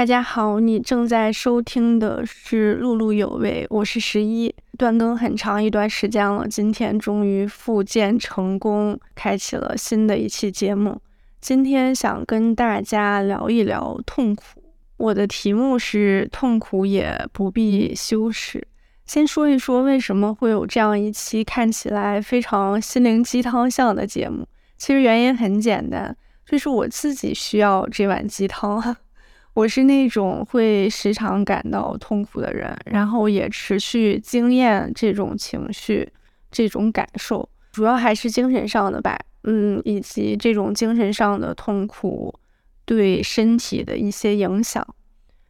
[0.00, 4.50] 大家好，你正在收听的是《碌碌有为》，我是十一。
[4.78, 10.98] 断更很长一段时间了，今天终于复健成功，开启了新的一期节目。
[11.42, 14.42] 今天想跟大家聊一聊痛苦，
[14.96, 18.66] 我的题目是“痛苦也不必修饰”。
[19.04, 24.46] 先说一说为什么会有这样一期看起来非常心灵鸡汤向的节目。
[24.78, 28.96] 其实原因很简单，就是我自己需要这碗鸡汤。
[29.54, 36.08] 我是那种会时常感到痛苦的人，然后也持续经验这种情绪、
[36.50, 42.32] 这种感受，主要还是精神上的吧，嗯，以及这种精神上的痛苦
[42.84, 44.86] 对身体的一些影响。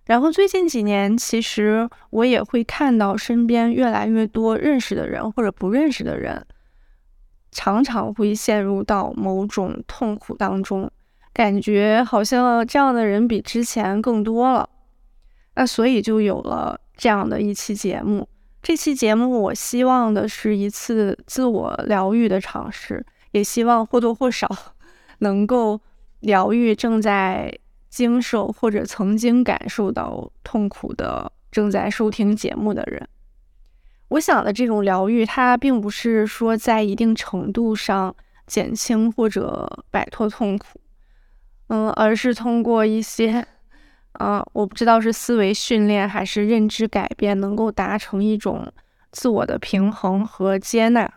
[0.06, 6.44] 然后最近几年，其实我也会看到身边越来越多认识的人或者不认识的人，
[7.52, 10.90] 常常会陷入到某种痛苦当中。
[11.32, 14.68] 感觉好像这样的人比之前更多了，
[15.54, 18.28] 那所以就有了这样的一期节目。
[18.62, 24.48] 这期节目我希望的是一次自我疗愈的尝试，也希望或多或少
[25.20, 25.80] 能够
[26.20, 33.08] 疗愈正在经受或者曾经感受到痛苦的正在收听节目的人。
[34.08, 38.14] 我想的这种疗愈，它并不是说在一定程度上
[38.46, 40.79] 减轻或者摆脱痛苦。
[41.72, 43.46] 嗯，而是通过一些，
[44.14, 48.66] 啊，我不知道是思维训练还是认知改变，能够达成一种
[49.12, 51.08] 自我的平衡和接纳。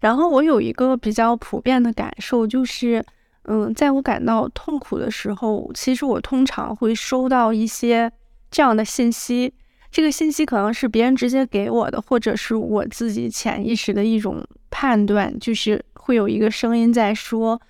[0.00, 3.04] 然后我有一个比较普遍的感受，就是，
[3.44, 8.10] 嗯，在我感到痛苦的时候，其实我通常会收到一些
[8.50, 9.52] 这样的信息，
[9.90, 17.60] 这个信息可能是别人直接给我的，或者是我自己潜意识的一种判断，就是会有一个声音在说。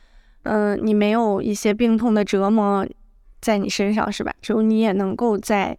[0.46, 2.86] 嗯，你没有一些病痛的折磨
[3.40, 4.32] 在你身上是吧？
[4.40, 5.76] 只有你也能够在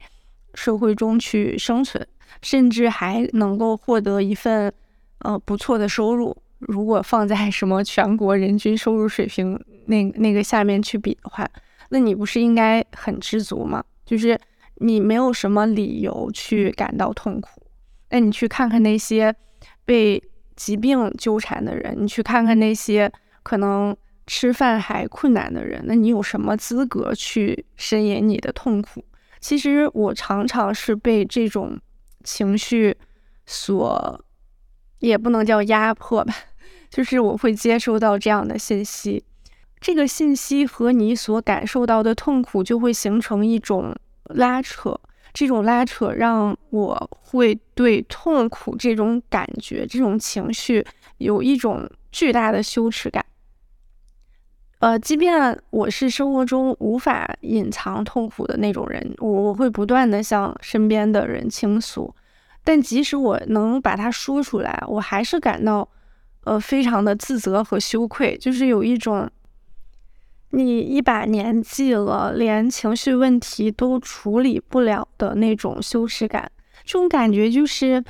[0.53, 2.05] 社会中去生存，
[2.42, 4.71] 甚至还能够获得一份
[5.19, 6.36] 呃不错的收入。
[6.59, 11.47] 如果放在什么全国人均收入水平那那个下面去比的话，
[11.89, 13.83] 那你不是应该很知足吗？
[14.05, 14.37] 就是
[14.75, 17.61] 你没有什么理由去感到痛苦。
[18.09, 19.33] 那你去看看那些
[19.86, 20.21] 被
[20.55, 23.11] 疾病纠缠的人，你去看看那些
[23.43, 23.95] 可能。
[24.27, 29.04] 吃饭还困难的人，那你有什么资格去呻吟你的痛苦？
[29.39, 31.80] 其实我常常是被这种
[32.23, 32.95] 情绪
[33.45, 34.26] 所，
[34.99, 36.36] 也不能叫压迫吧，
[36.89, 39.23] 就是我会接收到这样的信息，
[39.80, 43.95] 这个信息和你所感受到的痛苦就会形成一种
[44.26, 44.99] 拉扯，
[45.32, 50.86] 这种拉扯让我会对痛苦这种感觉、这种情绪
[51.20, 53.23] 有一种巨大的羞耻感。
[54.80, 62.14] 呃，即便我是生活中无法隐藏痛苦的那种人，我我会不断的向身边的人倾诉，
[62.64, 65.89] 但即使我能把它说出来，我还是感到
[66.43, 69.27] 呃非常的自责和羞愧，就是有一种
[70.52, 76.52] 你一把年纪了，连情绪问题都处理不了的那种羞耻感，
[76.86, 78.04] 这种感觉就是。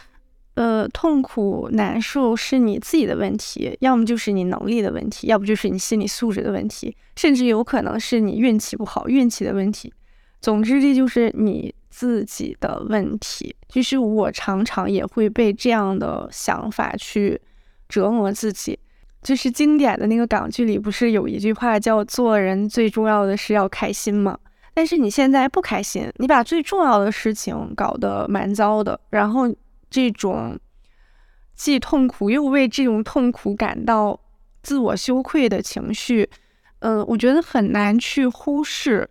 [0.58, 9.94] 呃，痛苦难受是你自己的问题，要么就是你能力的问题，要不就是你心理素质的问题，甚至有可能是你运气不好，运气的问题。
[10.42, 13.56] 总之，这就是你自己的问题。
[13.70, 17.40] 就是我常常也会被这样的想法去
[17.88, 18.80] 折磨自己。
[19.22, 24.36] 就是经典的那个港剧里，不是有一句话叫“做人最重要的是要开心”吗？
[24.74, 29.54] 但是你现在不开心，你把最重要的事情搞得蛮糟的，然后。
[29.90, 30.60] 这种
[31.56, 34.20] 既痛苦又为这种痛苦感到
[34.62, 36.30] 自我羞愧的情绪，
[36.80, 39.10] 嗯，我觉得很难去忽视。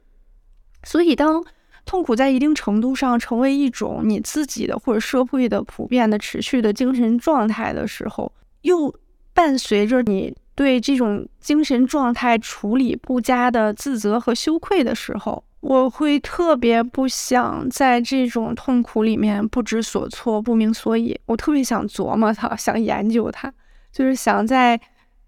[0.84, 1.44] 所以，当
[1.84, 8.32] 痛苦在一定程度上成为一种你自己的或者社会的普遍的持续的精神状态的时候，
[8.62, 8.94] 又
[9.32, 15.42] 伴随着你对这种精神状态处理不佳的自责和羞愧的时候。
[15.68, 21.18] 我会特别不想在这种痛苦里面不知所措、不明所以。
[21.27, 23.53] 我特别想琢磨它，想研究它，
[23.92, 24.80] 就是想在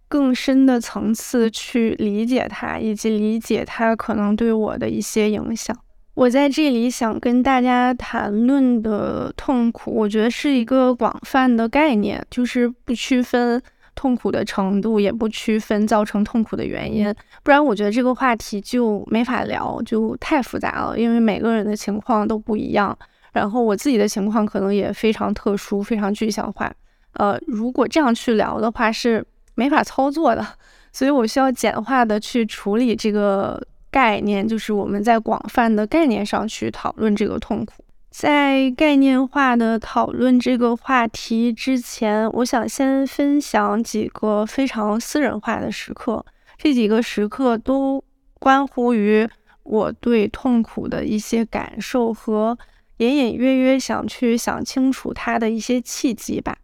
[0.07, 5.77] 更深的层次去理解它，以及理解它可能对我的一些影响。
[6.15, 13.61] 我在这里想跟大家谈论的痛苦，我觉得是一个广泛的概念，就是不区分。
[13.99, 17.13] 痛苦的程度也不区分造成痛苦的原因，
[17.43, 20.97] 不然我觉得这个话题就没法聊，就太复杂了。
[20.97, 22.97] 因为每个人的情况都不一样，
[23.33, 26.73] 然后我自己的情况可能也非常特殊、非常具象化。
[27.15, 29.25] 呃，如果这样去聊的话是
[29.57, 30.47] 没法操作的，
[30.93, 33.61] 所以我需要简化的去处理这个
[33.91, 37.85] 概念，就是我们在广泛的概念上去讨论这个痛苦。
[38.11, 46.25] 在概念化的讨论这个话题之前，我想先分享几个非常私人化的时刻。
[46.57, 48.03] 这几个时刻都
[48.41, 49.29] 关乎于
[49.63, 52.59] 我对痛苦的一些感受和
[52.97, 56.57] 隐隐约约想去想清楚它的一些契机吧。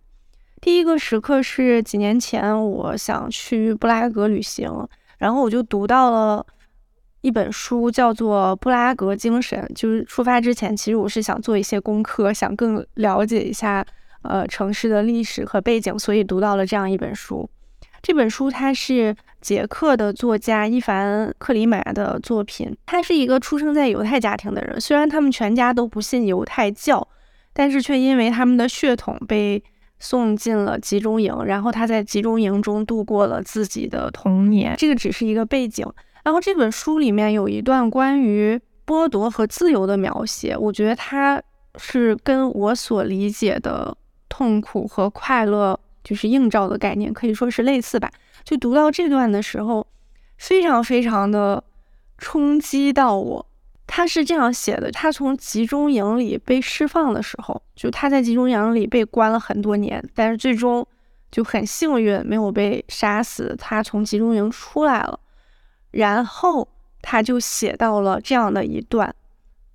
[0.61, 4.89] 第一个时刻是几年前，我想去布拉格旅行，
[5.19, 6.45] 然后我就读到了。
[7.25, 13.83] 一本书叫做《布拉格精神》，就是出发之前，其实我是想做一些功课，想更了解一下
[14.21, 17.49] 呃城市的历史和背景，所以读到了这样一本书。
[18.03, 22.77] 这本书它是捷克的作家伊凡克里马的作品。
[22.85, 27.09] 他是一个出生在犹太家庭的人，虽然他们全家都不信犹太教，
[27.55, 29.65] 但是却因为他们的血统被
[29.99, 34.75] 送进了集中营，然后他在集中营中度过了自己的童年。
[34.77, 35.91] 这个只是一个背景。
[36.25, 41.41] 然后这本书里面有一段关于剥夺和自由的描写，我觉得它
[41.77, 43.97] 是跟我所理解的
[44.29, 48.11] 痛苦和快乐就是映照的概念，可以说是类似吧。
[48.43, 49.87] 就读到这段的时候，
[50.39, 51.63] 非常非常的
[52.19, 53.47] 冲击到我。
[53.87, 60.87] 他是这样写的：他从集中营里被释放的时候，就他在集中营里被关了很多年，但是最终
[61.31, 65.21] 就很幸运没有被杀死，他从集中营出来了。
[65.95, 66.67] 然后
[67.01, 69.15] 他就写到了这样的一段，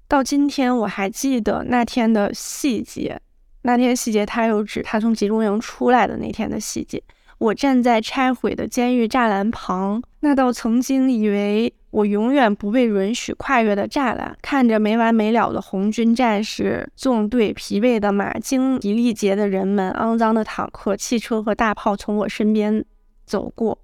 [0.07, 3.19] 到今天我还记得那天的细节。
[3.63, 7.01] 那天细节，他又指他从集中营出来的那天的细节。
[7.37, 22.83] 我站在拆毁的监狱栅栏旁，那道曾经以为我永远不被允许跨越的栅栏，看着没完没了的红军战士纵队、疲惫的马、精疲力竭的人们、肮脏的坦克、汽车和大炮从我身边
[23.25, 23.77] 走过。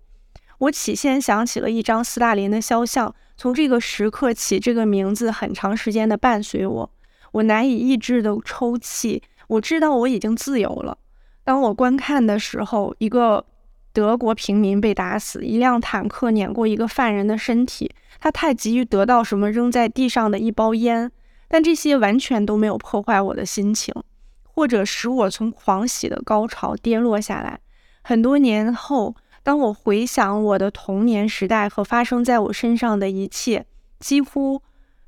[0.60, 6.92] 我起先想起了一张斯大林的肖像，从这个时刻起，这个名字很长时间的伴随我。
[7.34, 9.22] 我难以抑制的抽泣。
[9.48, 10.98] 我知道我已经自由了。
[11.44, 13.46] 当我观看的时候，一个
[13.92, 17.92] 德国平民被打死，一辆坦克碾过一个犯人的身体。
[18.20, 21.12] 他太急于得到什么扔在地上的一包烟，
[21.50, 23.94] 但这些完全都没有破坏我的心情，
[24.44, 27.60] 或者使我从狂喜的高潮跌落下来。
[28.02, 29.16] 很多年后。
[29.46, 33.64] 当我回想我的童年时代和发生在我身上的一切，
[34.00, 34.60] 几乎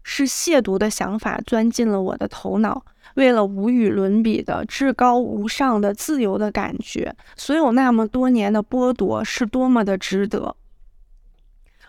[0.03, 2.85] 是亵渎的想法钻进了我的头脑。
[3.15, 10.55] 为了无与伦比的至高无上的自由的感觉，所有那么多年的剥夺是多么的值得。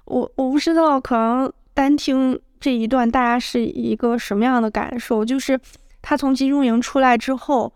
[0.07, 5.23] 我我不知道，可能单听这一段，大家是一个什么样的感受？
[5.23, 5.61] 就是
[6.01, 7.75] 他从集中营出来之后，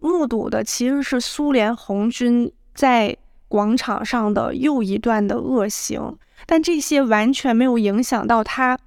[0.00, 3.16] 目睹的其实是苏联红军在。
[3.50, 6.16] 广场上的又一段的恶行，
[6.46, 8.78] 但这些完全没有影响到他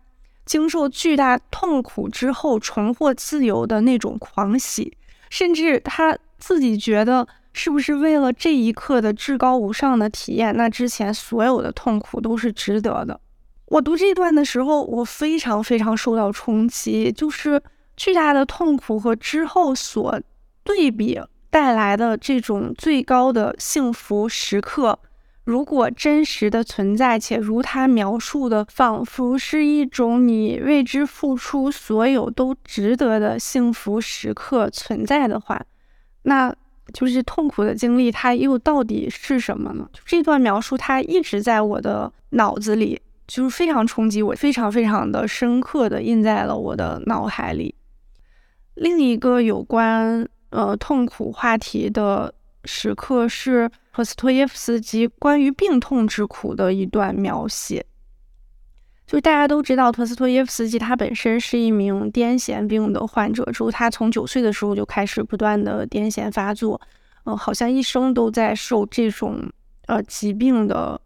[0.46, 4.96] 经受巨大痛苦之后重获自由的那种狂喜，
[5.30, 13.20] 甚至他自己觉得是不是为了这一刻的至高无上的体验，那之前所有的痛苦都是值得的。
[13.66, 17.62] 我读这段的时候，我非常非常受到冲击，就是
[17.98, 20.22] 巨大的痛苦和之后所
[20.64, 21.20] 对比。
[21.54, 24.98] 带来的这种最高的幸福时刻，
[25.44, 35.64] 如果真实的存在，且如他描述的，仿佛是一种你为之付出所有都值得的幸福时刻存在的话，
[36.24, 36.52] 那
[36.92, 39.88] 就是痛苦的经历，它又到底是什么呢？
[40.04, 47.76] 这段描述，它一直在我的脑子里，就是非常冲击我，非常非常的深刻的印在了我的脑海里。
[48.74, 50.28] 另一个有关。
[50.54, 52.32] 呃，痛苦话题的
[52.64, 57.84] 时刻是托斯托耶夫斯基关于病痛之苦的一段描写。
[59.08, 66.80] 就大家都知道，托斯托耶夫斯基他本身是一名癫痫病的患者，之后他从九岁的时候就开始不断的癫痫发作，
[67.24, 69.52] 呃，好像一生都在受这种
[69.88, 71.02] 呃疾病的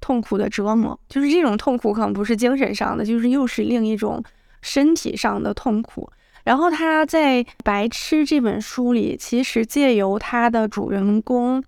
[0.00, 0.96] 痛苦的折磨。
[1.08, 4.22] 就是这种痛苦可能不是精神上的，就是又是另一种
[4.60, 6.08] 身体上的痛苦。
[6.44, 11.62] 然后他在《白痴》这本书里，其实借由他的主人公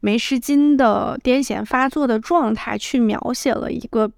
[0.00, 4.10] 梅什金的癫痫发作的状态，去描写了一个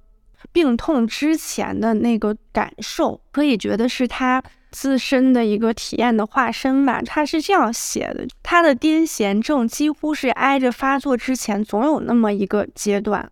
[0.53, 7.00] 病痛之前的那个感受，可以觉得是他自身的一个体验的化身吧。
[7.03, 13.31] 他是这样写的：他的癫痫症几乎是挨着发作之前，总有那么一个阶段。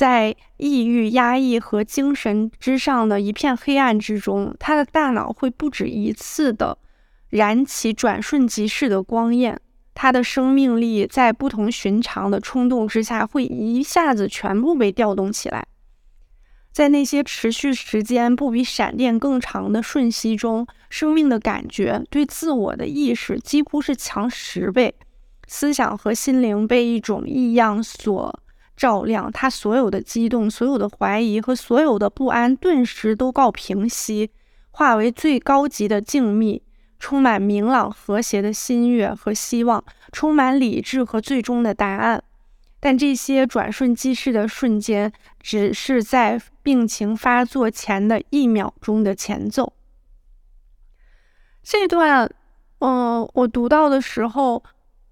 [0.00, 6.78] 在抑郁、压抑和精神之上的一片黑暗之中，他的大脑会不止一次的
[7.28, 9.60] 燃起转瞬即逝的光焰。
[9.92, 15.66] 他的生命力在不同寻常的冲动之下，会一下子全部被调动起来。
[16.72, 24.94] 在那些持续时间不比闪电更长的瞬息中，生命的感觉对自我的意识几乎是强十倍，
[25.46, 28.40] 思想和心灵被一种异样所
[28.80, 34.30] 照亮，他所有的激动、所有的怀疑和所有的不安，顿时都告平息，
[34.70, 36.62] 化为最高级的静谧。
[36.98, 42.24] 充满明朗和谐的心悦和希望，充满理智和最终的答案。
[42.78, 49.74] 但这些转瞬即逝的瞬间，只是在病情发作前的一秒钟的前奏。
[51.62, 52.30] 这段，
[52.78, 54.62] 嗯，我读到的时候，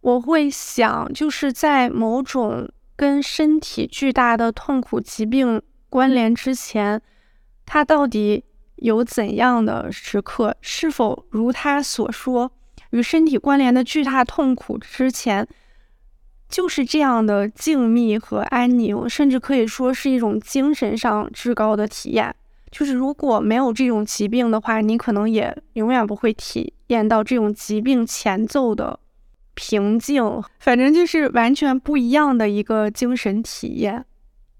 [0.00, 2.66] 我会想，就是在某种
[2.98, 7.00] 跟身体巨大的痛苦疾病关联之前，
[7.64, 8.44] 他到底。
[8.80, 10.54] 有怎样的时刻？
[10.60, 12.52] 是否如他所说，
[12.90, 15.44] 与身体关联的巨大痛苦之前，
[16.48, 22.32] 就是这样的静谧和安宁，甚至可以说是一种精神上至高的体验。
[22.70, 29.00] 就是如果没有这种疾病的话，你可能也永远不会体验到这种疾病前奏的
[29.58, 30.22] 平静。
[30.60, 34.04] 反正就是完全不一样的一个精神体验。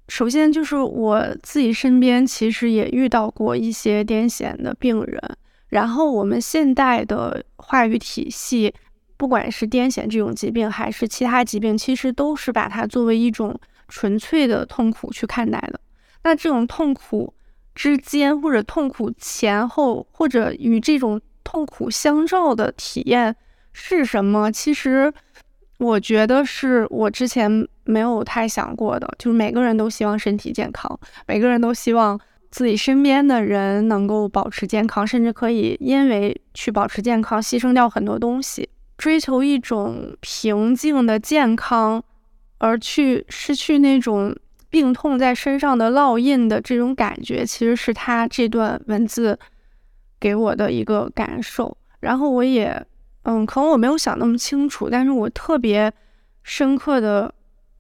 [0.09, 5.23] 首先就是我自己身边其实也遇到过一些癫痫的病人，
[5.69, 8.75] 然后我们现代的话语体系，
[9.17, 15.79] 不管是癫痫这种疾病还是其他疾病，其实都是把它作为一种纯粹的痛苦去看待的。
[16.25, 17.33] 那这种痛苦
[17.75, 23.37] 之间，或者痛苦前后，或者与这种痛苦相照的体验
[23.79, 24.51] 是什么？
[24.51, 25.13] 其实。
[25.79, 27.49] 我觉得是我之前
[27.85, 32.19] 没有太想过的，就是每个人都希望身体健康，每个人都希望
[32.51, 42.03] 自己身边的人能够保持健康，甚至可以因为去保持健康牺牲掉很多东西，追求一种平静的健康，
[42.59, 44.35] 而去失去那种
[44.69, 49.39] 病痛在身上的烙印的这种感觉，其实是他这段文字
[50.19, 52.85] 给我的一个感受，然后我也。
[53.31, 55.93] 嗯，可能我没有想那么清楚，但是我特别
[56.43, 57.31] 深刻的，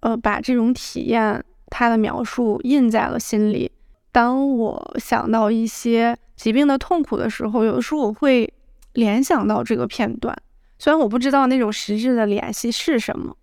[0.00, 3.72] 呃，把这种体验它的描述印在了心里。
[4.12, 8.52] 当我想到一些疾病的痛苦的时候，有的时候我会
[8.92, 10.36] 联想到这个片段，
[10.78, 13.34] 虽然我不知道那种实质的联系是什么。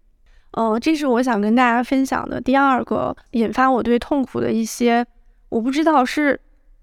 [0.51, 5.03] 嗯，这是我想跟大家分享的第二个引发我对痛苦的一些，
[5.49, 6.39] 我不知道是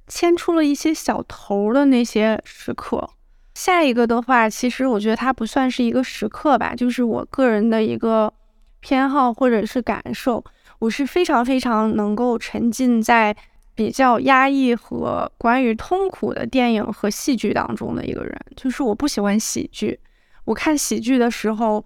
[0.08, 3.08] 牵出了一些小头的那些时刻。
[3.54, 8.32] 下一个的话，其实我觉得它不算是一个时刻吧，就是我个人的一个
[8.80, 10.42] 偏好或者是感受。
[10.78, 13.37] 我是非常非常能够沉浸在
[13.75, 18.35] 比较压抑和关于痛苦的电影和戏剧当中的一个人。
[18.56, 20.00] 就是我不喜欢喜剧，
[20.44, 21.85] 我看喜剧的时候，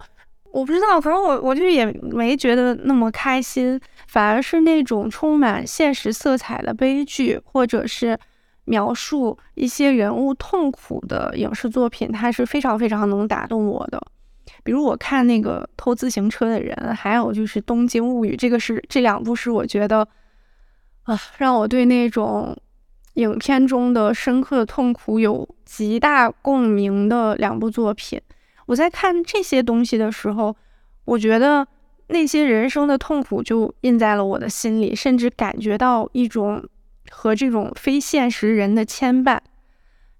[0.51, 8.17] 我不知道，可能我我就也没觉得那么开心，反而是那种充满现实色彩的悲剧，或者是。
[8.67, 14.01] 描述一些人物痛苦的影视作品，它是非常非常能打动我的。
[14.61, 20.05] 比如我看那个偷自行车的人，还有就是《东京物语》，这个是这两部是我觉得
[21.03, 22.57] 啊，让我对那种
[23.13, 28.19] 影片中的深刻痛苦有极大共鸣的两部作品。
[28.65, 30.53] 我在看这些东西的时候，
[31.05, 31.65] 我觉得
[32.07, 36.61] 那些人生的痛苦就印在了我的心里，甚至感觉到一种。
[37.11, 39.39] 和这种非现实人的牵绊，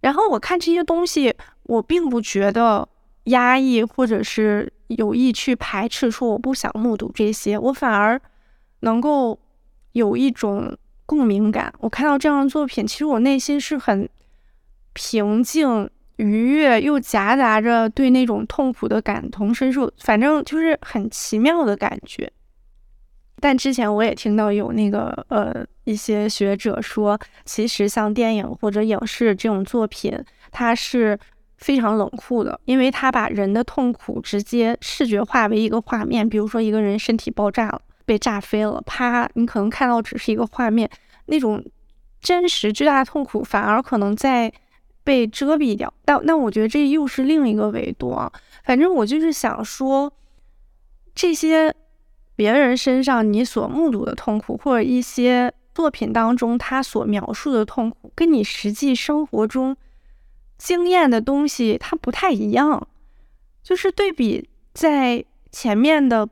[0.01, 2.87] 然后我看这些东西，我并不觉得
[3.25, 8.21] 压抑，或者是有意去排斥，说我不想目睹这些，我反而
[8.81, 9.39] 能够
[9.93, 11.73] 有一种共鸣感。
[11.79, 14.07] 我看到这样的作品，其实我内心是很
[14.93, 22.31] 平静、愉悦，又夹杂着对那种痛苦的感同身受，反正就是很奇妙的感觉。
[23.39, 30.11] 但之前我也听到有那个呃一些学者说，其实像电影或者影视这种作品，
[30.51, 31.17] 它是
[31.57, 40.89] 非常冷酷的，因为它把人的痛苦直接视觉化为一个画面，比如说一个人身体爆炸了，被炸飞了，啪，你可能看到只是一个画面，
[41.27, 41.63] 那种
[42.19, 44.51] 真实巨大的痛苦反而可能在
[45.03, 45.93] 被遮蔽掉。
[46.03, 48.31] 但那我觉得这又是另一个维度啊。
[48.63, 50.11] 反正我就是想说
[51.13, 51.71] 这些。
[52.37, 59.75] 别人身上你所目睹的痛苦，或者一些作品当中他所描述的痛苦，跟你实际生活中
[60.57, 62.87] 经验的东西它不太一样。
[63.63, 66.29] 就是对比在前面的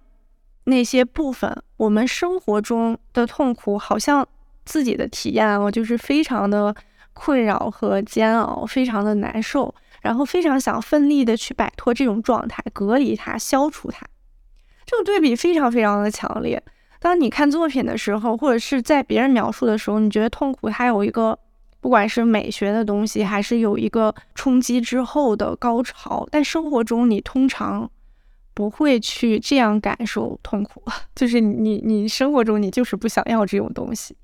[0.65, 4.25] 那些部分，我们生活中的痛苦，好像
[4.63, 6.75] 自己的体验啊，就是非常的
[7.13, 14.05] 困扰和煎熬，非常的难受，然后非常想奋力的去摆脱这种状态，隔离它，消除它。
[14.85, 16.61] 这个对比非常非常的强烈，
[16.99, 21.37] 当你看作品的时候，或者是在别人描述的时候，你觉得痛苦它有一个，
[21.81, 26.27] 不管是美学的东西，还是有一个冲击之后的高潮。
[26.31, 27.89] 但生活中你通常
[28.53, 30.83] 不会去这样感受痛苦，
[31.15, 34.15] 就是你你生活中你就是不想要这种东西。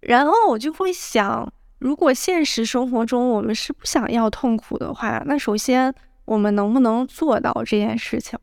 [0.00, 8.38] 然后我就会想，如果现实生活中我们是不想要痛苦的话，那首先我们能不能做到这件事情？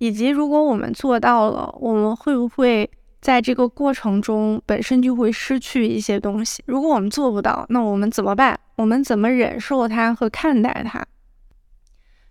[0.00, 2.90] 以及如果我们做到了，我们会不会
[3.20, 6.62] 在这个过程中本身就会失去一些东西？
[6.64, 8.58] 如果我们做不到，那我们怎么办？
[8.76, 11.04] 我们怎么忍受它和看待它？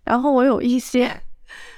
[0.02, 1.22] 然后我有一些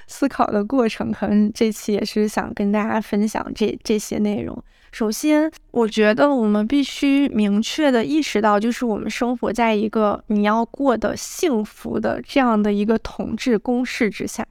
[0.07, 4.63] 思考的过程，可能这期也是想跟大家分享这这些内容。
[4.91, 14.43] 首先，我觉得我们必须明确的意识到，就是我们生活在一个你要过得幸福的这样的一个统治公式之下。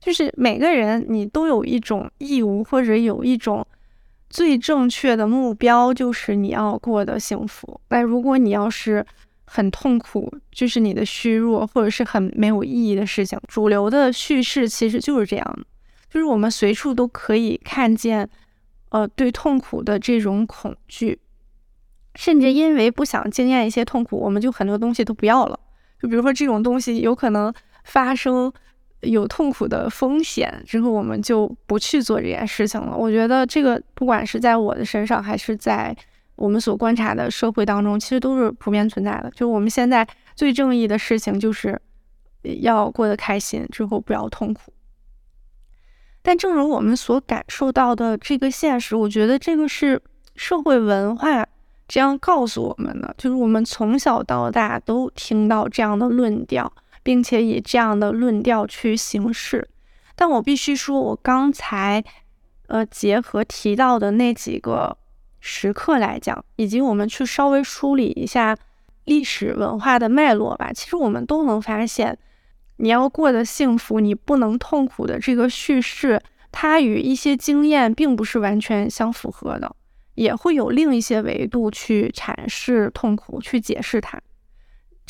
[0.00, 3.66] 就是每个人，你都有一种义务，或者有一种
[4.30, 7.78] 最正确的目标，就是你要过得幸福。
[7.90, 9.04] 那如果你要是
[9.44, 15.58] 很痛苦，就是你的虚弱，或者是很没有意义的事情，主流的叙事其实就是这样，
[16.08, 18.26] 就是我们随处都可以看见，
[18.88, 21.20] 呃，对痛苦的这种恐惧，
[22.14, 25.60] 甚至因为不想经验一些痛苦，我们就很多东西都不要了。
[26.00, 27.52] 就比如说这种东西有可能
[27.84, 28.50] 发生。
[29.00, 32.96] 有痛苦的风险之后，我们就不去做这件事情了。
[32.96, 35.96] 我觉得这个不管是在我的身上，还是在
[36.36, 39.30] 我们所观察的社会当中，其实都是普遍存在的。
[39.30, 41.80] 就是我们现在最正义的事情，就是
[42.60, 44.72] 要过得开心，之后不要痛苦。
[46.22, 50.00] 但正如我们所感受到的这个现实，我觉得这个是
[50.36, 51.46] 社会文化
[51.88, 56.70] 这样告诉我们的，就是我们从小到大都听到这样的论调。
[57.02, 59.68] 并且以这样的论调去行事，
[60.14, 62.04] 但我必须说，我刚才
[62.66, 64.96] 呃结合提到的那几个
[65.40, 68.56] 时刻来讲，以及我们去稍微梳理一下
[69.04, 72.18] 历史文化的脉络吧，其实我们都能发现，
[72.76, 76.20] 你要过得幸福，你不能痛苦的这个叙事，
[76.52, 79.74] 它与一些经验并不是完全相符合的，
[80.14, 84.20] 也会有另一些维度去阐释痛苦，去解释它。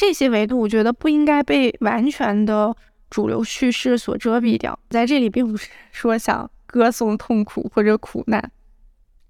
[0.00, 2.74] 这些维度，我觉得不应该被完全的
[3.10, 4.78] 主流叙事所遮蔽掉。
[4.88, 8.50] 在这里，并不是 说想歌颂痛苦或者苦难，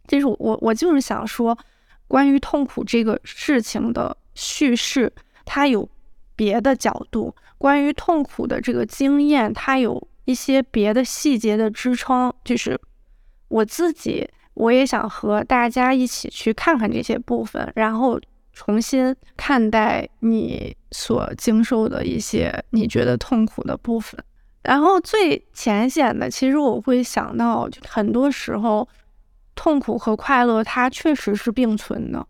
[0.06, 1.58] 这是我我就是想说，
[2.06, 5.12] 关于痛苦这个事情的叙事，
[5.44, 5.88] 它有
[6.36, 12.32] 别的角度；关于痛苦的这个经验，它有一些别的细节的支撑。
[12.44, 12.80] 就是
[13.48, 18.20] 我自己，我也想和大家一起去看看这些部分，然后。
[18.52, 24.18] 重新看待你所经受的一些你觉得痛苦的部分，
[24.62, 28.86] 然后最浅显的，其实我会想到，就很多时候
[29.54, 32.26] 痛苦和快乐它确实是并存的。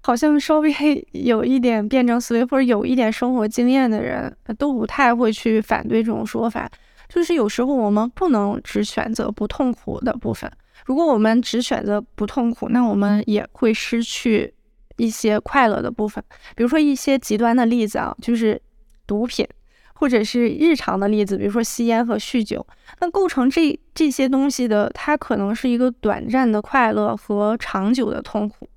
[0.00, 0.72] 好像稍微
[1.12, 6.70] 有一点辩证思维或者有一点生活经验的人都不太会去反对这种说法。
[7.08, 10.50] 就是有时候我们不能只选择不痛苦的部分，
[10.86, 14.54] 如果我们只选择不痛苦，那我们也会失去。
[14.98, 16.22] 一些快乐的部分，
[16.54, 18.60] 比如说一些极端的例子啊，就是
[19.06, 19.46] 毒品，
[19.94, 22.64] 或者是日常的例子，比如说吸烟和酗酒。
[23.00, 28.68] 那构成这这些东西的，它可能是一个短暂的快乐和长久的痛苦。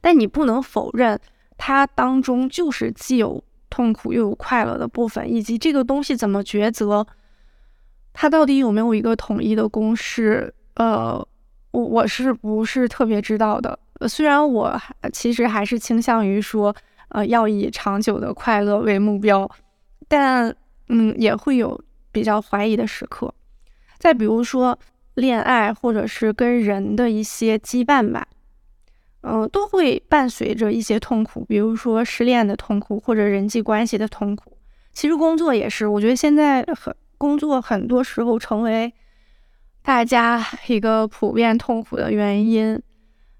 [0.00, 1.18] 但你不能否认，
[1.56, 7.06] 它当中就是既有痛苦又有快乐的部分，以及这个东西怎么抉择，
[8.12, 10.54] 它到底有没有一个统一的公式？
[10.74, 11.26] 呃，
[11.72, 13.76] 我我是不是特别知道的？
[14.06, 14.80] 虽然我
[15.12, 16.74] 其实还是倾向于说，
[17.08, 19.50] 呃，要以长久的快乐为目标，
[20.06, 20.54] 但
[20.88, 21.80] 嗯，也会有
[22.12, 23.34] 比较怀疑的时刻。
[23.98, 24.78] 再比如说
[25.14, 28.28] 恋爱，或者是跟人的一些羁绊吧，
[29.22, 34.56] 嗯，都会伴随着一些痛苦，比如说失恋的痛苦，或者人际关系的痛苦。
[34.92, 38.92] 其实工作也是，我觉得现在很工作很多时候成为
[39.82, 42.80] 大家一个普遍痛苦的原因。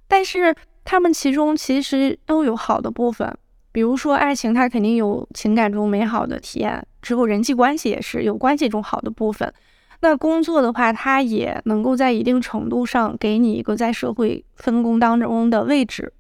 [0.09, 3.37] 但是他们其中其实都有好的部分，
[3.71, 9.53] 比如说爱情，它肯定有情感中美好的体验；之后人际关系也是有关系中好的部分。
[10.01, 16.13] 那工作的话，它也能够在一定程度上给你一个在社会分工当中的位置。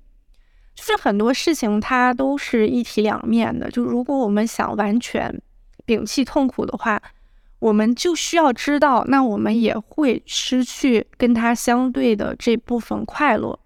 [0.74, 3.70] 就是很多事情它都是一体两面的。
[3.70, 5.40] 就如果我们想完全
[5.86, 7.00] 摒弃痛苦的话，
[7.60, 13.58] 我们就需要知道，那我们也会失去跟它相对的这部分快乐。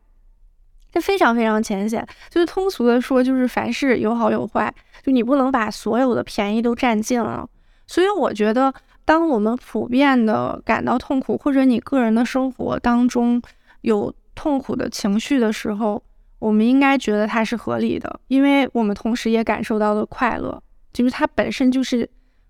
[0.93, 7.49] 这非常非常浅显，就是通俗的说，就是凡事有好有坏，就你不能把所有的便宜都占尽了。
[7.87, 8.73] 所以我觉得，
[9.05, 13.41] 当我们普遍的感到痛苦，或者你个人的生活当中
[13.81, 16.03] 有痛苦的情绪的时候，
[16.39, 22.09] 我们应该觉得它是合理的，因为我们同时也感受到了快乐，就是它本身就是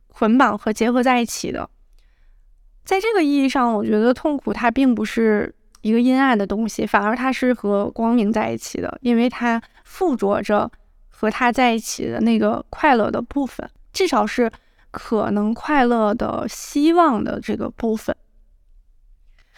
[0.09, 1.69] 捆绑和结合在一起的。
[2.85, 10.71] 在这个意义上，我觉得痛苦它并不是一个阴暗的东西，反而它是和光明在一起的，因为它附着着
[11.09, 14.51] 和它在一起的那个快乐的部分，至少是
[14.91, 18.17] 可能快乐的希望的这个部分。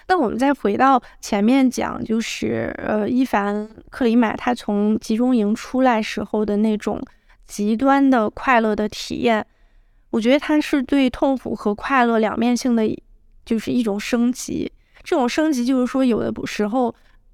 [0.06, 7.00] 那我们再回到前面讲，就是呃，伊凡克里马他从集中营出来时候的那种
[7.46, 9.46] 极端的快乐的体验，
[10.10, 13.02] 我觉得他是对痛苦和快乐两面性的，
[13.46, 14.70] 就是一种升级。
[15.04, 16.92] 这种升级就是说，有的时候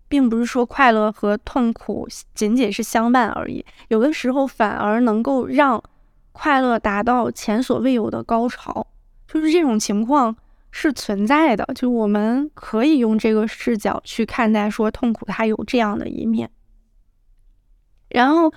[0.08, 5.82] 并不是说快乐和痛苦仅仅是相伴而已，有的时候反而能够让
[6.32, 8.86] 快乐达到前所未有的高潮，
[9.26, 10.36] 就是这种情况。
[10.72, 16.48] 是存在的，就我们可以用这个视角去看待，说痛苦它有这样的一面。
[18.10, 18.52] 然后，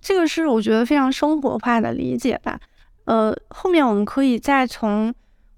[0.00, 2.60] 这个是我觉得非常生活化的理解吧。
[3.06, 5.12] 呃，后面我们可以再从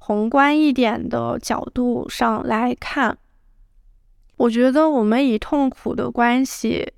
[0.09, 3.19] 宏观一点的角度上来看。
[4.39, 6.95] 我觉得我们以痛苦的关系，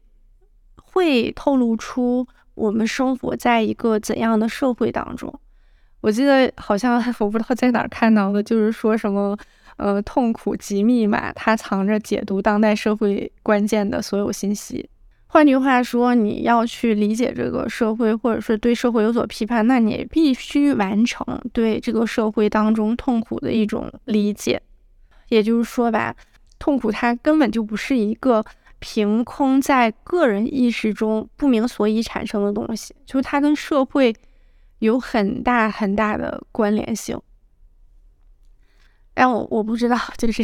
[0.77, 5.41] 会透露出我们生活在一个怎样的社会当中。
[6.03, 9.37] 我记得好像 我不知道在哪儿看到的，就是说什么，
[9.77, 14.89] 呃，痛苦及密码，它藏着解读当代社会关键的所有信息。
[15.33, 24.61] 换句话说，你要去理解这个社会，或者是对社会有所批判，那你必须完成对这个社会当中痛苦的一种理解。
[25.29, 26.17] 也就是说吧，
[26.59, 28.45] 痛苦它根本就不是一个
[28.81, 34.13] 凭空在个人意识中不明所以产生的东西，就是它跟社会。
[34.81, 37.21] 有很大很大的关联性，
[39.13, 40.43] 但我我不知道，就是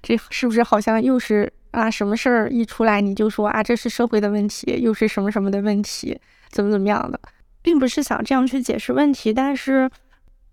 [0.00, 6.18] 这是不是好像又是啊什么事儿一出来你就说啊这是社会的问题，又是什么什么的问题，
[6.50, 7.20] 怎么怎么样的，
[7.60, 9.90] 并不是想这样去解释问题，但是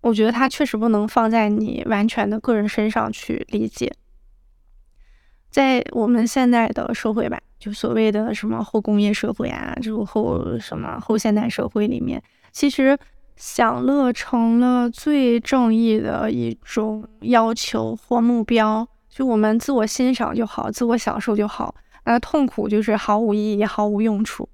[0.00, 3.92] 我觉得它确实不能放在你完全的个人身上去理解，
[5.50, 12.98] 在我们现在的社会吧，就所谓的什么后工业社会啊，就后什么后现代社会里面，其实。
[13.34, 21.74] 享乐成了最正义的一种要求或目标，就我们自我欣赏就好，自我享受就好。
[22.06, 24.48] 那痛苦就是毫无意义、毫无用处。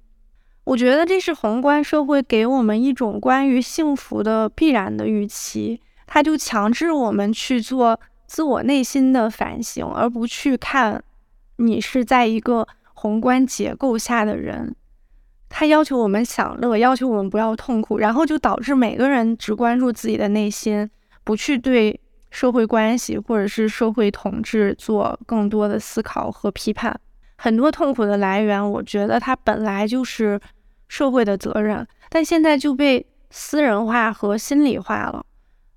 [0.65, 11.01] 我觉得这是宏观社会给我们一种关于幸福的必然的预期，它就强制我们去做自我内心的反省，而不去看
[11.55, 14.75] 你是在一个宏观结构下的人。
[15.47, 20.87] 他要求我们享乐，要求我们不要痛苦，然后就导致每个人只关注自己的内心，
[21.23, 21.99] 不去对
[22.31, 26.99] 社会关系或者是社会统治做更多的思考和批判。
[27.37, 30.39] 很多痛苦的来源，我觉得它本来就是
[30.87, 35.25] 社会的责任，但现在就被私人化和心理化了。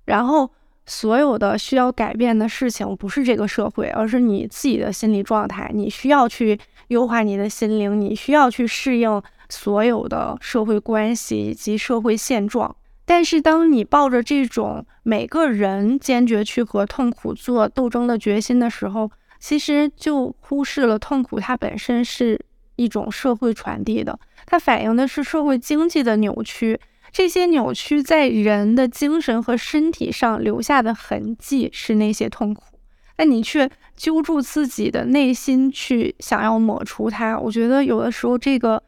[0.05, 0.51] 然后
[0.85, 5.71] 所有的需要改变的事情，不是这个社会，而是你自己的心理状态。
[5.73, 9.21] 你需要去优化你的心灵，你需要去适应。
[9.49, 22.39] 所有的社会关系以及社会现状，但是当你抱着这种每个人坚决去和痛苦做斗争的决心的时候，其实就忽视了痛苦它本身是
[22.75, 26.79] 一种社会传递的，它反映的是社会经济的扭曲，
[27.11, 32.79] 这些扭曲在人的精神和身体上留下的痕迹是那些痛苦，
[33.17, 38.81] 那你却揪住自己的内心去想要抹除它，我觉得有的时候这个。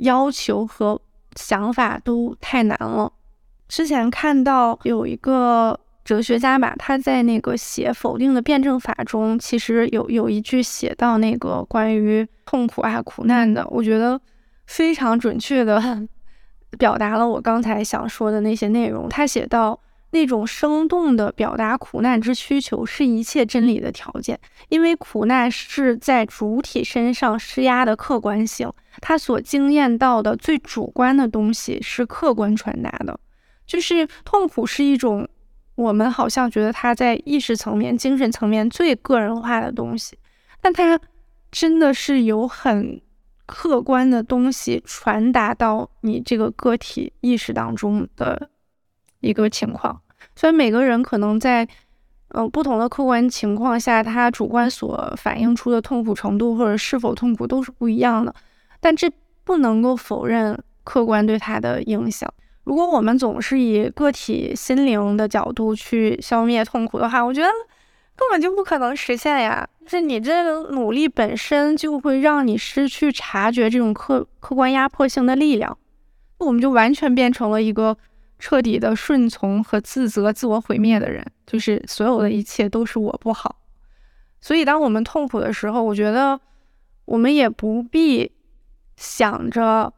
[0.00, 1.00] 要求和
[1.36, 3.10] 想法都太难了。
[3.68, 14.20] 之前看到有一个哲学家吧，他在那个写否定的辩证法中，其实有有一句写到那个关于痛苦啊苦难的，我觉得
[14.66, 16.06] 非常准确的
[16.78, 19.08] 表达了我刚才想说的那些内容。
[19.08, 19.80] 他写到。
[20.12, 24.38] 那种生动的表达苦难之需求是一切真理的条件，
[24.70, 33.18] 因为苦难是在主体身上施压的客观性，他所经验到的最主观的东西是客观传达的，
[33.66, 35.28] 就是痛苦是一种
[35.74, 40.18] 我们好像觉得它在意识层面、精神层面最个人化的东西，
[40.60, 40.98] 但它
[41.50, 43.00] 真的是有很
[43.44, 48.50] 客观的东西传达到你这个个体意识当中的
[49.20, 50.00] 一个情况。
[50.34, 51.66] 所以每个人可能在，
[52.28, 58.34] 嗯，不同的客观情况下，他主观所反映出的痛苦程度或者是否痛苦都是不一样的。
[58.80, 59.10] 但这
[59.44, 62.32] 不能够否认客观对他的影响。
[62.66, 67.48] 如果我们总是以个体心灵的角度去消灭痛苦的话，我觉得
[68.16, 69.64] 根本就不可能实现呀。
[69.84, 75.78] 就是你这个努力本身就会让你失去察觉这种客客观压迫性的力量，
[76.38, 77.96] 我们就完全变成了一个
[78.40, 81.24] 彻底的顺从和自责、自我毁灭的人。
[81.46, 83.60] 就是所有的一切都是我不好。
[84.40, 86.40] 所以，当我们痛苦的时候，我觉得
[87.04, 88.32] 我们也不必
[88.96, 89.92] 想着。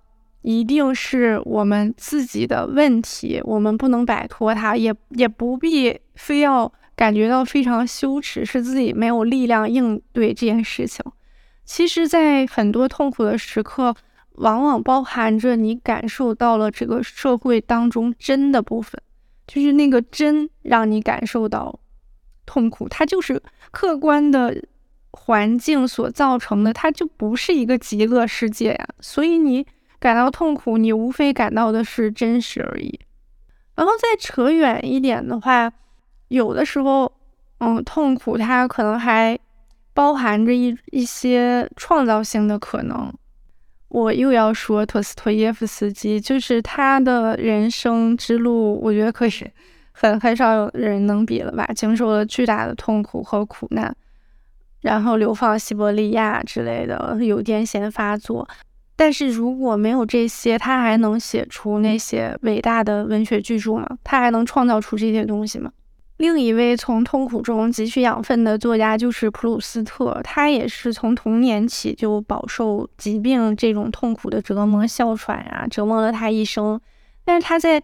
[0.49, 11.05] 一定是我们自己的问题，我们不能摆脱它，也也不必非要感觉到非常羞耻，是自己没有力量应对这件事情。
[11.67, 13.95] 其实，在很多痛苦的时刻，
[14.37, 18.99] 往往包含着你感受到了这个社会当中真的部分，
[19.47, 21.79] 就是那个真让你感受到
[22.47, 24.65] 痛苦，它就是客观的
[25.11, 28.89] 环境所造成的，它就不是一个极乐世界呀。
[29.01, 29.67] 所以你。
[30.01, 33.01] 感到痛苦，你无非感到的是真实而已。
[33.75, 35.73] 然后再扯远一点的话，
[36.29, 37.13] 有的时候，
[37.59, 39.39] 嗯，痛苦它可能还
[39.95, 43.13] 包含着一一些创造性的可能。
[43.89, 49.31] 我又要说托斯托耶夫斯基，就是他的人生之路，我觉得可以
[49.93, 51.67] 很很少有人能比了吧？
[51.75, 53.97] 经受了巨大的痛苦和苦难，
[54.83, 58.47] 然后流放西伯利亚之类的，有癫痫发作。
[58.99, 63.87] 但是如果没有这些，他还能写出那些伟大的文学巨著吗？
[64.03, 65.71] 他还能创造出这些东西吗？
[66.17, 76.81] 另一位从痛苦中汲取养分的作家就是普鲁斯特，他也是从童年起就饱受疾病这种痛苦的折磨，哮喘啊，折磨了他一生。
[77.25, 77.81] 但是他在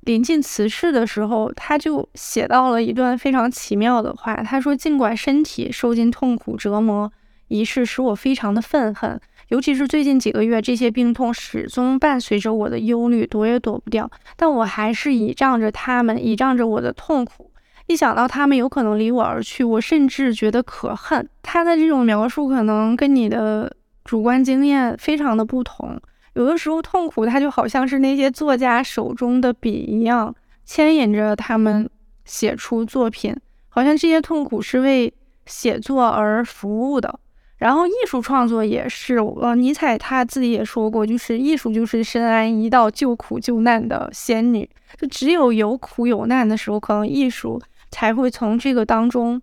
[0.00, 7.10] 临近辞世的时候，他就写到了一段非常奇妙的话，他说：“尽管身体受尽痛苦折磨，
[7.48, 14.10] 一事使我非常的愤恨。”尤其是最近几个月，这些病痛始终伴随着我的忧虑，躲也躲不掉。
[14.36, 17.50] 但我还是倚仗着他们，倚仗着我的痛苦。
[17.86, 21.26] 一想到他们有可能离我而去，我甚至觉得可恨。
[21.42, 25.98] 他的这种描述可能跟你的主观经验非常的不同。
[26.34, 30.34] 有的时候，痛苦它就好像是那些作家手中的笔一样，
[30.66, 31.88] 牵引着他们
[32.26, 33.34] 写出作品，
[33.70, 35.10] 好像这些痛苦是为
[35.46, 37.18] 写作而服务的。
[37.58, 49.42] 然后艺术创作也是，呃，尼采他自己也说过，就是艺术就是深谙一道救苦救难的仙女，就只有有苦有难的时候，可能艺术才会从这个当中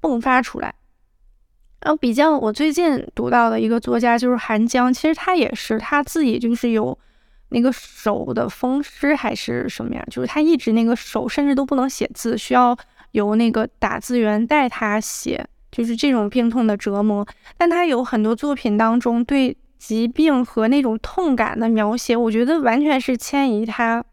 [0.00, 0.72] 迸发出来。
[1.80, 6.96] 然后比较我最近读到的一个作家就是韩江，其实他也是他自己就是有
[7.48, 12.78] 那个手的风湿还是什么呀，就是他一直那个手甚至都不能写字，需要
[13.10, 15.44] 由那个打字员带他写。
[15.72, 24.04] 就是这种病痛的折磨，但他有很多作品当中对疾病和那种痛感的描写，我觉得完全是迁移他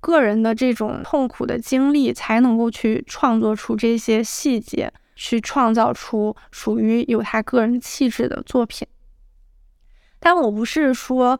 [0.00, 8.86] 个人的这种痛苦的经历，才能够去创作出这些细节，去创造出属于有他个人气质的作品。
[10.18, 11.38] 但我不是说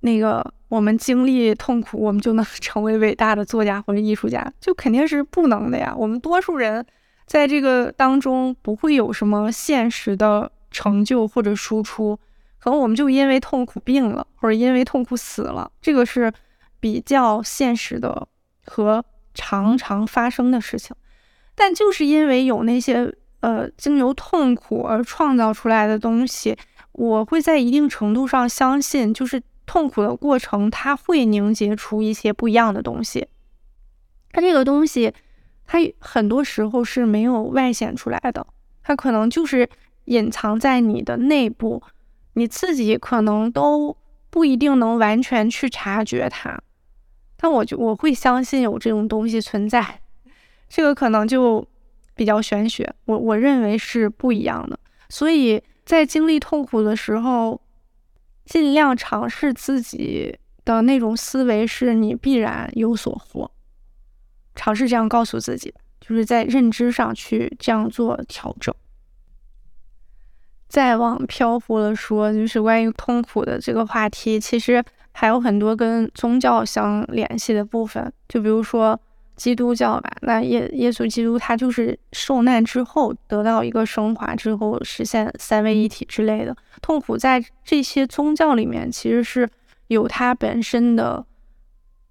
[0.00, 5.92] 那个我们经历痛苦，我们就能 成为伟大的作家或者艺术家，就肯定是不能的呀。
[5.98, 6.86] 我们多数人。
[7.30, 12.18] 在这个当中不会有什么现实的成就或者输出，
[12.58, 16.32] 可能我们就因为痛苦病了，或者因为痛苦死了，这个是
[16.80, 18.26] 比较现实的
[18.66, 20.96] 和常常发生的事情。
[21.54, 26.58] 但就是因为有那些呃经由痛苦而创造出来的东西，
[26.90, 33.28] 我会在一定程度上相信，就是痛苦的过程它会凝结出一些不一样的东西。
[34.32, 35.14] 它这个东西。
[35.72, 38.44] 它很多时候是没有外显出来的，
[38.82, 39.70] 它可能就是
[40.06, 41.80] 隐藏在你的内部，
[42.32, 43.96] 你自己可能都
[44.30, 46.60] 不一定能完全去察觉它。
[47.36, 50.00] 但我就我会相信有这种东西存在，
[50.68, 51.64] 这个可能就
[52.16, 52.92] 比较玄学。
[53.04, 54.76] 我我认为是不一样的，
[55.08, 57.60] 所以在经历痛苦的时候，
[58.44, 63.48] 尽量尝试自己的那种思维，是你必然有所获。
[64.54, 68.74] 尝试这样告诉自己，就是在认知上去这样做调整。
[70.68, 74.82] 再往漂浮的说，就是关于痛苦的这个话题，其实
[75.12, 78.12] 还有很多跟宗教相联系的部分。
[78.28, 79.00] 就比如说
[79.34, 86.56] 基督教吧，那耶耶稣基督他就是受难之后得到一个升华之后实现三位一体之类的。
[86.80, 89.48] 痛苦在这些宗教里面其实是
[89.88, 91.26] 有它本身的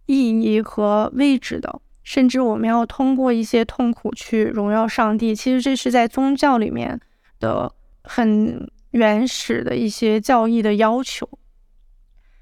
[0.05, 1.79] 意义和位置的。
[2.09, 6.99] 甚至我们要通过一些痛苦去荣耀上帝，其实这是在宗教里面
[7.39, 11.29] 的很原始的一些教义的要求。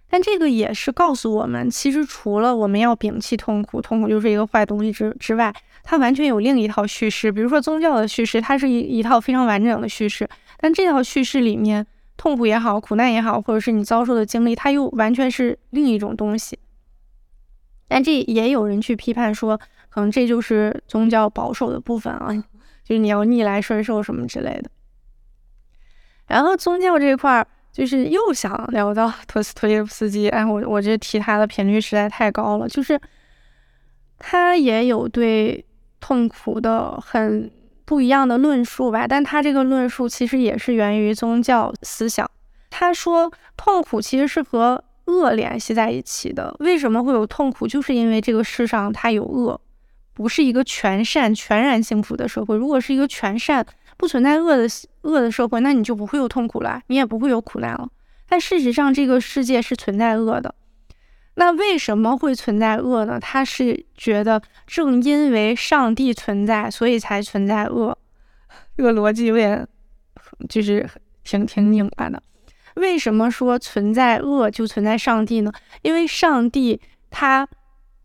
[0.09, 5.53] 但这个也是告诉我们，其实除了我们要摒弃痛苦，痛苦就是一个坏东西之之外，
[5.83, 7.29] 它完全有另一套叙事。
[7.29, 10.25] 比如说宗教的叙事，它是一一套非常完整的叙事，
[10.59, 16.57] 但这套叙事里面，痛苦也好，苦难也好，或者是你遭受的经历，它又完全是另一种东西。
[17.87, 19.57] 但这也有人去批判说，
[19.89, 22.33] 可能这就是宗教保守的部分啊，
[22.83, 24.69] 就是你要逆来顺受什么之类的。
[26.27, 32.99] 然后宗教这块儿，就是又想聊到托斯托耶夫斯基，哎，我我这提他的频率实在太高了，就是
[34.19, 35.65] 他也有对
[35.99, 37.49] 痛苦的很
[37.85, 42.29] 不一样的论述吧，但他这个论述其实也是源于宗教思想。
[42.69, 47.67] 他说，痛苦其实是和恶联系在一起的，为什么会有痛苦？
[47.67, 49.59] 就是因为这个世上它有恶，
[50.13, 52.55] 不是一个全善、全然幸福的社会。
[52.55, 53.65] 如果是一个全善、
[53.97, 54.67] 不存在恶的
[55.01, 57.89] 恶的社会，那你就不会有痛苦了，你也不会有苦难了。
[58.29, 60.53] 但事实上，这个世界是存在恶的。
[61.35, 63.19] 那为什么会存在恶呢？
[63.19, 67.97] 他是觉得正因为上帝存在，所以才存在恶。
[68.75, 69.65] 这个逻辑有点
[70.49, 70.87] 就是
[71.23, 72.21] 挺挺拧巴的。
[72.77, 75.51] 为什么说存在恶就存在上帝呢？
[75.81, 77.47] 因为上帝他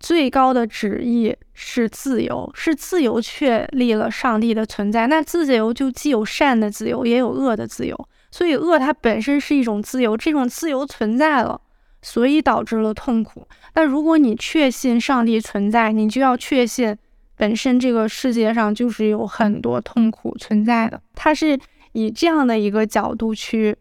[0.00, 5.06] 最高的旨意是自由，是自由确立了上帝的存在。
[5.06, 8.08] 那自由就既有善的自由，也有恶的自由。
[8.30, 11.60] 所以恶它本身是一种自由，这种自由存在了，
[12.00, 13.46] 所以导致了痛苦。
[13.74, 16.96] 那如果你确信上帝存在，你就要确信
[17.36, 21.00] 本身这个世界上就是有很多痛苦存在的。
[21.14, 21.58] 他是
[21.92, 23.76] 以这样的一个角度去。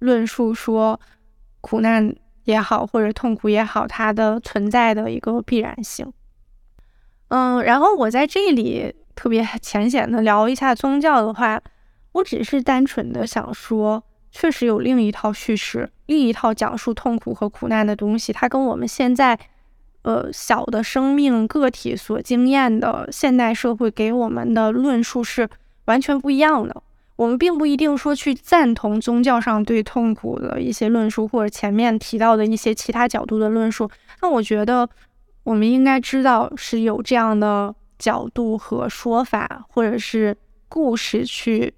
[0.00, 1.00] 论述说，
[1.62, 6.12] 苦难也好，或者痛苦也好，它的存在的一个必然性。
[7.28, 11.60] 嗯，然后我在这里特别浅显的聊一下宗教的话，
[12.12, 19.38] 我只是单纯的想说，确实有另一套叙事，另一套讲述痛苦和苦难的东西，它跟我们现在，
[20.02, 25.48] 呃，小的生命个体所经验的现代社会给我们的论述是
[25.84, 26.82] 完全不一样的。
[27.20, 33.90] 我们并不一定说去赞同宗教上对痛苦的一些论述，或者前面提到的一些其他角度的论述。
[34.22, 34.88] 那我觉得
[35.42, 40.34] 我们应该知道是有这样的角度和说法，或者是
[40.66, 41.74] 故事去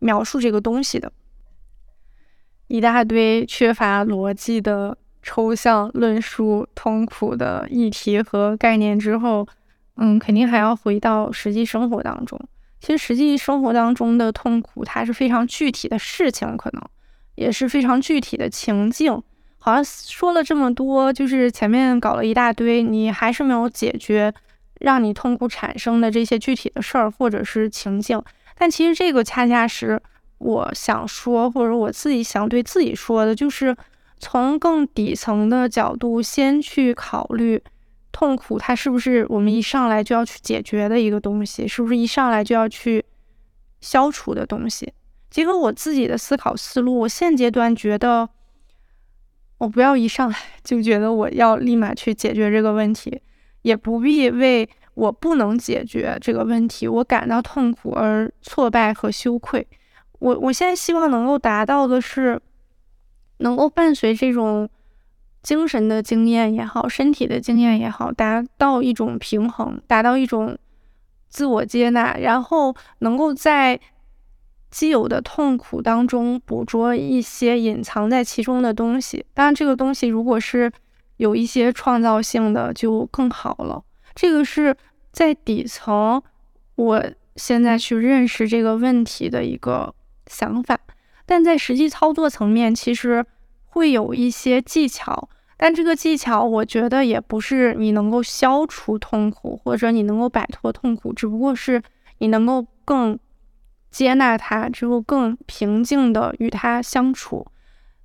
[0.00, 1.10] 描述这个东西的。
[2.66, 9.48] 一大堆缺乏逻辑的抽象论述痛苦的议题和概念之后，
[9.96, 12.38] 嗯，肯定还要回到实际生活当中。
[12.84, 16.82] 其实，实际生活当中的痛苦，它是非常具体的事情，可能
[17.34, 19.22] 也是非常具体的情境。
[19.56, 24.34] 好像说了这么多，就是前面搞了一大堆，你还是没有解决
[24.80, 28.22] 让你痛苦产生的这些具体的事儿或者是情境。
[28.54, 29.98] 但其实这个恰恰是
[30.36, 33.74] 我想说，或者我自己想对自己说的，就是
[34.18, 37.62] 从更底层的角度先去考虑。
[38.14, 41.66] 痛苦，它是不是我们一上来就要去解决的一个东西？
[41.66, 43.04] 是不是一上来就要去
[43.80, 44.92] 消除的东西？
[45.28, 48.28] 结合我自己的思考思路，我现阶段觉得，
[49.58, 53.20] 我不要一上来 就觉得我要立马去解决这个问题，
[53.62, 59.66] 也不必为我不能解决这个问题我感到痛苦而挫败和羞愧。
[60.20, 62.40] 我我现在希望能够达到的是，
[63.38, 64.70] 能够伴随这种。
[65.44, 70.58] 精神的经验也好，身体的经验也好，达到一种平衡，达到一种
[71.28, 73.78] 自我接纳，然后能够在
[74.70, 79.24] 既有的痛苦当中捕捉一些隐藏在其中的东西。
[79.34, 80.72] 当然，这个东西如果是
[81.18, 83.84] 有一些创造性的，就更好了。
[84.14, 84.74] 这个是
[85.12, 86.22] 在底层，
[86.76, 87.04] 我
[87.36, 89.94] 现在去认识这个问题的一个
[90.26, 90.80] 想法，
[91.26, 93.24] 但在实际操作层面，其实
[93.74, 95.28] 会有一些技巧。
[95.56, 101.80] 但这个技巧，我觉得也不是你能够消除痛苦，或者你能够摆脱痛苦，只不过是
[102.18, 103.18] 你能够更
[103.90, 107.46] 接纳它，之后更平静的与它相处。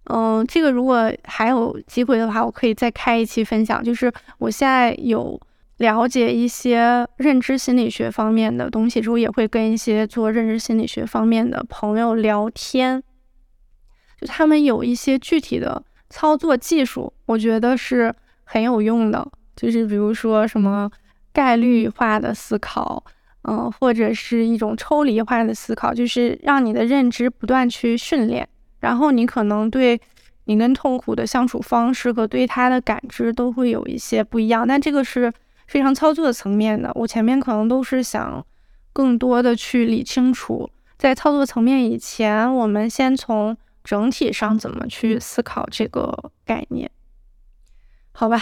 [0.06, 3.84] 嗯，这个如果还有机会的话，我可以再开一期分享。
[3.84, 5.40] 就是我现在有
[5.78, 13.04] 了解一些认知心理学方面的东西之后，也会跟一些做认知心理学方面的朋友聊天，
[14.20, 15.82] 就他们有一些具体的。
[16.12, 18.12] 操作技术，我觉得是
[18.44, 20.90] 很有用的，就是比如说什么
[21.32, 23.04] 概率化的思考，
[23.44, 28.50] 嗯，或者是一种抽离化的思考，就是让你的认知不断去训练，
[28.80, 30.02] 然后你可能对
[30.46, 34.68] 你跟痛苦的相处方式和对它的感知都会有一些不一样。
[34.68, 35.32] 但这个是
[35.68, 38.44] 非常操作层面的，我前面可能都是想
[38.92, 40.68] 更多的去理清楚，
[40.98, 43.56] 在操作层面以前，我们先从。
[43.84, 46.90] 整体上怎么去思考这个概念？
[48.12, 48.42] 好吧，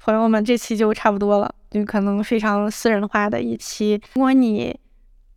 [0.00, 4.00] 朋友们，这期就差不多了，就可能非常私人化的一期。
[4.14, 4.78] 如果你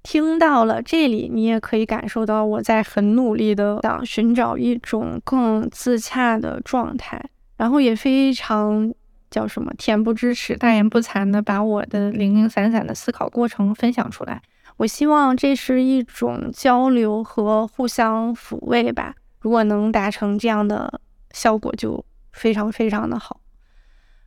[0.02, 7.24] 听到了这里，你也可以感受到我在很努力的想寻找一种更自洽的状态，
[7.58, 8.94] 然后也非常
[9.30, 14.42] 叫什么恬不知耻、大言不惭的把我的零零散散的思考过程分享出来。
[14.78, 19.16] 我希望这是一种交流和互相抚慰吧。
[19.46, 23.40] 如果能达成这样的效果，就非常非常的好。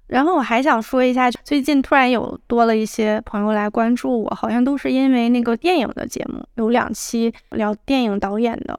[0.06, 8.78] 然后我还想说一下，最近突然有多了一些朋友来关注我，好像都是因为那个电影的节目，有两期聊电影导演的。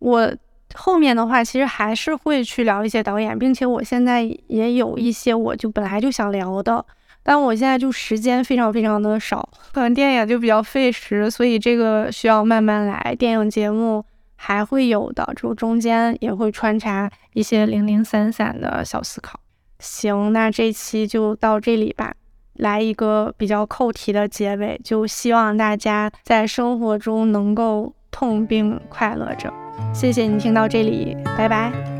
[0.00, 0.28] 我
[0.74, 6.84] 后面的话其实还是会去聊一些导演，并且我现在也有一些我就本来就想聊的，
[7.22, 13.14] 但我现在就时间非常非常的少，可能电影就比较费时，所以这个需要慢慢来。
[13.16, 14.04] 电影节目
[14.40, 19.38] 还会有的，就中间也会穿插一些零零散散的小思考。
[19.80, 22.14] 行，那这期就到这里吧。
[22.54, 29.52] 来一个比较扣题的结尾，就希望大家在生活中能够痛并快乐着。
[29.92, 31.97] 谢谢你听到这里，拜拜。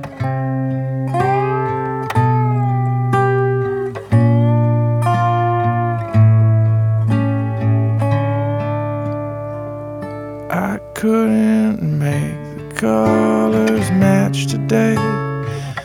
[10.99, 14.97] Couldn't make the colors match today.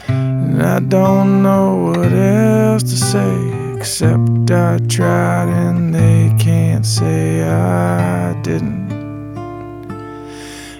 [0.07, 7.43] And I don't know what else to say except I tried and they can't say
[7.43, 8.91] I didn't.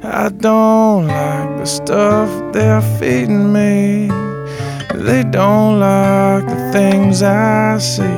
[0.04, 4.08] I don't like the stuff they're feeding me.
[4.96, 8.18] They don't like the things I see.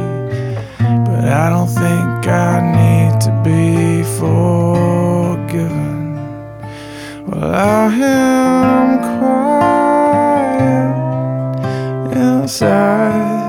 [0.80, 4.84] But I don't think I need to be forgiven.
[7.36, 10.55] Well, I am quiet
[12.15, 13.43] inside.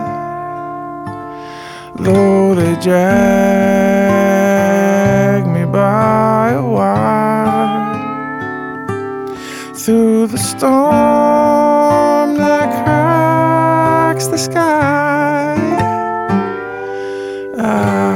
[1.94, 3.06] Though they drag
[5.46, 7.94] me by a wire
[9.72, 15.54] through the storm that cracks the sky.
[17.56, 18.15] I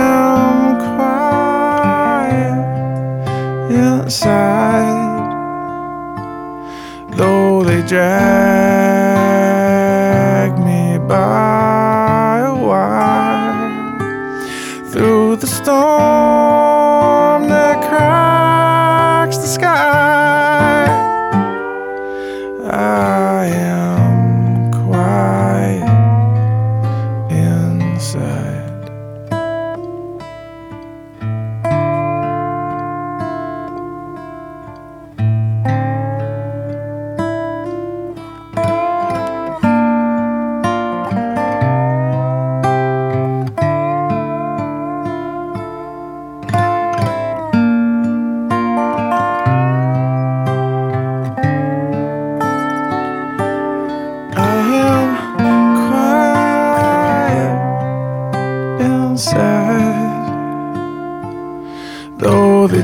[4.19, 5.31] quiet inside,
[7.11, 8.01] though they drag
[10.59, 13.69] me by a wire
[14.91, 16.00] through the storm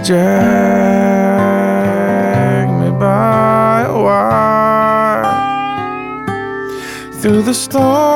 [0.08, 0.20] drag
[2.80, 5.26] me by a wire.
[7.20, 8.07] Through the storm